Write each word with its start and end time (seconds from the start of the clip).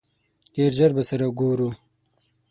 ډېر 0.55 0.71
ژر 0.77 0.91
به 0.97 1.03
سره 1.09 1.25
ګورو! 1.39 1.69